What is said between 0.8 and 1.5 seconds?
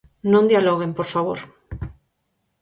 por favor.